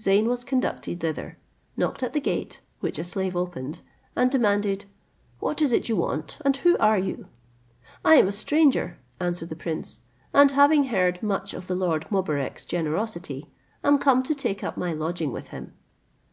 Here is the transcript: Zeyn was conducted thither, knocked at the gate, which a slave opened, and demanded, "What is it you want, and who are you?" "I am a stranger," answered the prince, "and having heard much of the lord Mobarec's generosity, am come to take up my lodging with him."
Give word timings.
Zeyn 0.00 0.28
was 0.28 0.44
conducted 0.44 1.00
thither, 1.00 1.38
knocked 1.76 2.04
at 2.04 2.12
the 2.12 2.20
gate, 2.20 2.60
which 2.78 3.00
a 3.00 3.02
slave 3.02 3.34
opened, 3.34 3.80
and 4.14 4.30
demanded, 4.30 4.84
"What 5.40 5.60
is 5.60 5.72
it 5.72 5.88
you 5.88 5.96
want, 5.96 6.38
and 6.44 6.56
who 6.58 6.78
are 6.78 7.00
you?" 7.00 7.26
"I 8.04 8.14
am 8.14 8.28
a 8.28 8.30
stranger," 8.30 9.00
answered 9.18 9.48
the 9.48 9.56
prince, 9.56 9.98
"and 10.32 10.52
having 10.52 10.84
heard 10.84 11.20
much 11.20 11.52
of 11.52 11.66
the 11.66 11.74
lord 11.74 12.06
Mobarec's 12.12 12.64
generosity, 12.64 13.50
am 13.82 13.98
come 13.98 14.22
to 14.22 14.36
take 14.36 14.62
up 14.62 14.76
my 14.76 14.92
lodging 14.92 15.32
with 15.32 15.48
him." 15.48 15.72